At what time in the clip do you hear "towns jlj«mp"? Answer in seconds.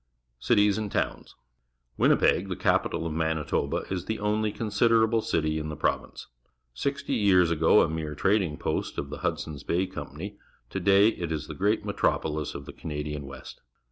0.91-2.47